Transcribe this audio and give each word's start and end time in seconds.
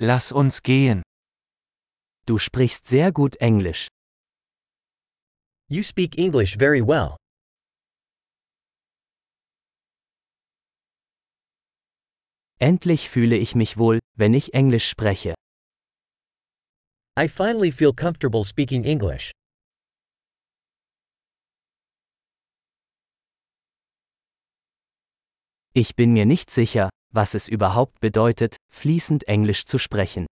Lass 0.00 0.30
uns 0.30 0.62
gehen. 0.62 1.02
Du 2.24 2.38
sprichst 2.38 2.86
sehr 2.86 3.10
gut 3.10 3.34
Englisch. 3.40 3.88
You 5.68 5.82
speak 5.82 6.16
English 6.16 6.56
very 6.56 6.80
well. 6.80 7.16
Endlich 12.60 13.08
fühle 13.10 13.36
ich 13.36 13.56
mich 13.56 13.76
wohl, 13.76 13.98
wenn 14.16 14.34
ich 14.34 14.54
Englisch 14.54 14.88
spreche. 14.88 15.34
I 17.18 17.26
finally 17.26 17.72
feel 17.72 17.92
comfortable 17.92 18.44
speaking 18.44 18.84
English. 18.84 19.32
Ich 25.74 25.96
bin 25.96 26.12
mir 26.12 26.24
nicht 26.24 26.50
sicher, 26.50 26.88
was 27.10 27.34
es 27.34 27.48
überhaupt 27.48 28.00
bedeutet, 28.00 28.56
fließend 28.68 29.26
Englisch 29.28 29.64
zu 29.64 29.78
sprechen. 29.78 30.26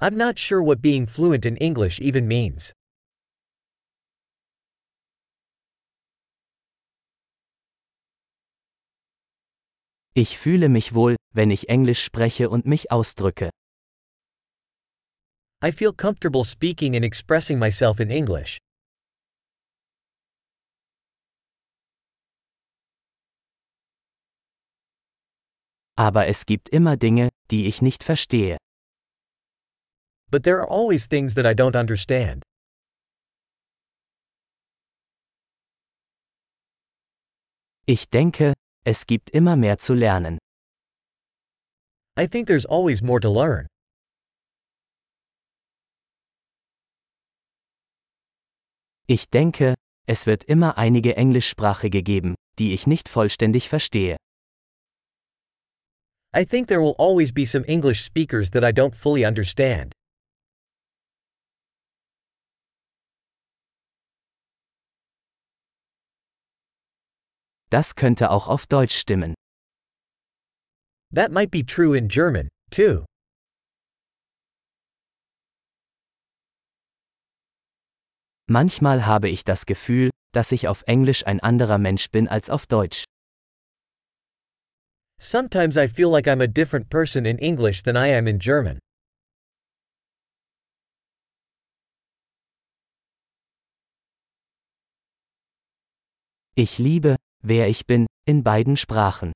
I'm 0.00 0.16
not 0.16 0.38
sure 0.38 0.62
what 0.62 0.80
being 0.80 1.06
fluent 1.06 1.44
in 1.44 1.56
English 1.56 2.00
even 2.00 2.26
means. 2.26 2.72
Ich 10.14 10.36
fühle 10.36 10.68
mich 10.68 10.94
wohl, 10.94 11.16
wenn 11.32 11.50
ich 11.50 11.68
Englisch 11.68 12.02
spreche 12.02 12.50
und 12.50 12.66
mich 12.66 12.90
ausdrücke. 12.90 13.50
I 15.62 15.72
feel 15.72 15.92
comfortable 15.92 16.44
speaking 16.44 16.94
and 16.94 17.04
expressing 17.04 17.58
myself 17.58 18.00
in 18.00 18.10
English. 18.10 18.58
Aber 25.98 26.28
es 26.28 26.46
gibt 26.46 26.68
immer 26.68 26.96
Dinge, 26.96 27.28
die 27.50 27.66
ich 27.66 27.82
nicht 27.82 28.04
verstehe. 28.04 28.56
But 30.30 30.44
there 30.44 30.60
are 30.60 30.70
always 30.70 31.08
things 31.08 31.34
that 31.34 31.44
I 31.44 31.54
don't 31.54 31.74
understand. 31.74 32.44
Ich 37.84 38.08
denke, 38.10 38.52
es 38.84 39.06
gibt 39.06 39.30
immer 39.30 39.56
mehr 39.56 39.78
zu 39.78 39.94
lernen. 39.94 40.38
I 42.16 42.28
think 42.28 42.46
there's 42.46 42.66
always 42.66 43.02
more 43.02 43.18
to 43.18 43.28
learn. 43.32 43.66
Ich 49.08 49.30
denke, 49.30 49.74
es 50.06 50.26
wird 50.26 50.44
immer 50.44 50.78
einige 50.78 51.16
Englischsprachige 51.16 52.04
geben, 52.04 52.36
die 52.60 52.72
ich 52.72 52.86
nicht 52.86 53.08
vollständig 53.08 53.68
verstehe. 53.68 54.16
I 56.34 56.44
think 56.44 56.68
there 56.68 56.80
will 56.80 56.94
always 56.98 57.32
be 57.32 57.46
some 57.46 57.64
English 57.66 58.02
speakers 58.02 58.50
that 58.50 58.62
I 58.62 58.70
don't 58.70 58.94
fully 58.94 59.24
understand. 59.24 59.92
Das 67.70 67.94
könnte 67.94 68.30
auch 68.30 68.48
auf 68.48 68.66
Deutsch 68.66 68.94
stimmen. 68.94 69.34
That 71.12 71.30
might 71.32 71.50
be 71.50 71.62
true 71.62 71.94
in 71.94 72.08
German, 72.08 72.48
too. 72.70 73.04
Manchmal 78.50 79.04
habe 79.06 79.28
ich 79.28 79.44
das 79.44 79.66
Gefühl, 79.66 80.10
dass 80.32 80.52
ich 80.52 80.68
auf 80.68 80.82
Englisch 80.86 81.26
ein 81.26 81.40
anderer 81.40 81.78
Mensch 81.78 82.10
bin 82.10 82.28
als 82.28 82.48
auf 82.48 82.66
Deutsch. 82.66 83.04
Sometimes 85.18 85.76
I 85.76 85.88
feel 85.88 86.10
like 86.10 86.28
I'm 86.28 86.40
a 86.40 86.46
different 86.46 86.88
person 86.90 87.26
in 87.26 87.38
English 87.38 87.82
than 87.82 87.96
I 87.96 88.06
am 88.08 88.28
in 88.28 88.38
German. 88.38 88.78
Ich 96.54 96.78
liebe, 96.78 97.16
wer 97.42 97.68
ich 97.68 97.86
bin, 97.86 98.06
in 98.26 98.42
beiden 98.42 98.76
Sprachen. 98.76 99.32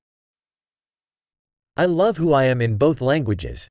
I 1.75 1.85
love 1.85 2.17
who 2.17 2.33
I 2.33 2.45
am 2.45 2.61
in 2.61 2.77
both 2.77 3.01
languages. 3.01 3.67